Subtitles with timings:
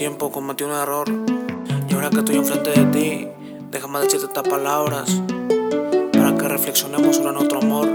[0.00, 1.06] tiempo cometí un error.
[1.86, 3.28] Y ahora que estoy enfrente de ti,
[3.70, 5.10] déjame decirte estas palabras.
[6.14, 7.86] Para que reflexionemos sobre nuestro amor.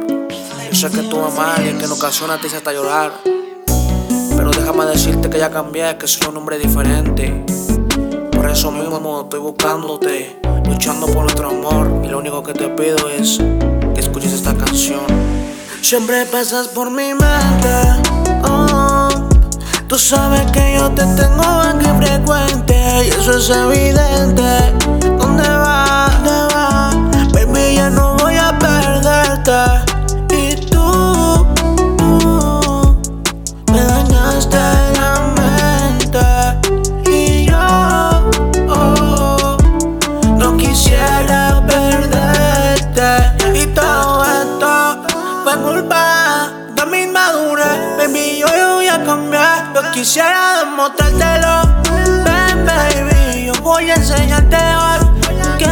[0.70, 3.12] Yo sé que tú amas y que en ocasiones te hice hasta llorar.
[4.38, 7.44] Pero déjame decirte que ya cambié, que soy un hombre diferente.
[8.31, 12.01] Por eso mismo estoy buscándote, luchando por nuestro amor.
[12.03, 13.40] Y lo único que te pido es
[13.96, 15.01] que escuches esta canción.
[15.81, 17.73] Siempre pasas por mi mente.
[18.44, 19.09] Oh,
[19.88, 21.95] tú sabes que yo te tengo aquí
[23.38, 24.73] es evidente.
[25.17, 26.09] ¿Dónde va?
[26.23, 26.89] ¿Dónde va?
[27.34, 29.52] Baby, ya no voy a perderte.
[30.30, 31.45] Y tú,
[31.98, 32.98] tú
[33.73, 34.58] me dañaste
[34.99, 36.25] la mente.
[37.11, 37.58] Y yo,
[38.70, 39.58] oh,
[40.38, 43.09] no quisiera perderte.
[43.53, 45.03] Y todo esto
[45.44, 47.97] fue culpa de mi inmadurez.
[47.97, 49.73] Baby, yo, yo voy a cambiar.
[49.73, 51.84] Yo quisiera demostrártelo.
[53.66, 55.00] Yo voy a enseñarte hoy
[55.58, 55.66] que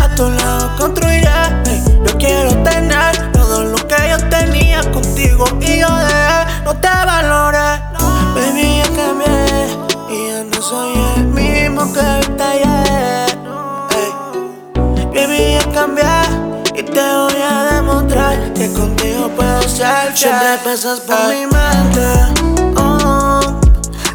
[0.00, 1.28] a tu lado construiré.
[2.06, 7.82] Yo quiero tener todo lo que yo tenía contigo y yo dejé, no te valoré.
[8.34, 9.66] Baby, ya cambié
[10.08, 13.38] y ya no soy el mismo que viste ayer.
[14.00, 14.12] Ey.
[15.12, 16.04] Baby, ya cambié
[16.74, 20.16] y te voy a demostrar que contigo puedo ser.
[20.16, 22.72] Siempre pasas por mi mente.
[22.80, 23.60] Oh,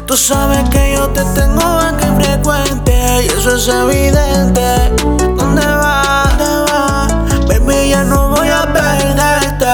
[0.04, 2.87] tú sabes que yo te tengo aquí frecuente
[3.22, 4.92] y eso es evidente.
[5.36, 6.24] ¿Dónde va?
[6.38, 7.06] ¿Dónde va?
[7.48, 9.66] Baby, ya no voy a perderte.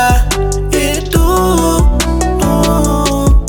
[0.71, 1.99] Y tú,
[2.41, 3.47] tú,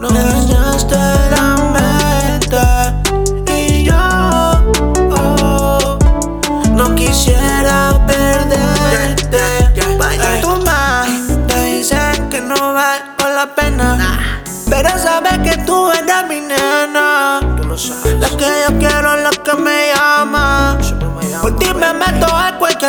[0.00, 0.96] no me dañaste
[1.30, 2.62] la mente.
[3.52, 3.96] Y yo,
[5.16, 5.98] oh,
[6.72, 9.42] no quisiera perderte.
[9.98, 11.08] Vaya tú más,
[11.48, 13.02] te dicen que no vale
[13.34, 14.42] la pena.
[14.68, 15.21] Pero sabes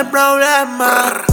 [0.03, 1.23] en cualquier problema.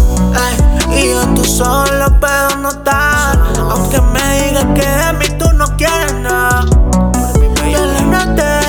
[0.91, 3.39] Y yo tú solo puedo notar.
[3.59, 6.65] Aunque me digas que de mí tú no quieres nada.
[7.71, 8.61] Ya lo noté.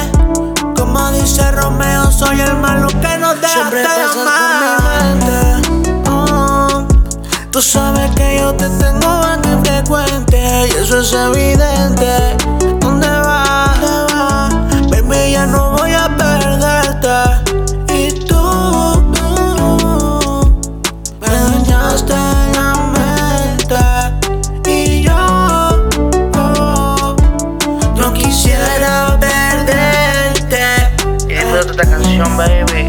[0.75, 5.61] Como dice Romeo, soy el malo que no deja de amar.
[6.09, 6.87] Oh,
[7.51, 12.30] Tú sabes que yo te tengo aquí frecuente y eso es evidente.
[22.07, 24.69] La mente.
[24.69, 25.13] Y yo,
[26.37, 27.15] oh,
[27.97, 30.63] no quisiera perderte.
[31.27, 32.87] Disfruta esta canción, baby,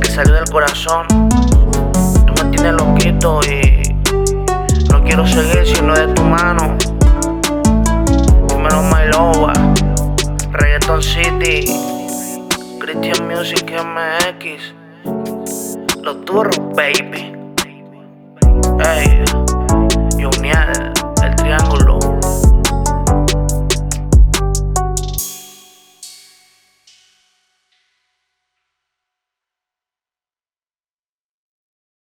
[0.00, 1.06] que salió del corazón.
[1.08, 3.96] Tú me tienes loquito y
[4.90, 6.76] no quiero seguir si no es de tu mano.
[8.48, 9.52] Dímelo, my loba,
[10.52, 11.64] Reggaeton City,
[12.78, 14.74] Christian Music MX,
[16.02, 17.31] los duros, baby.
[18.84, 19.61] Hey.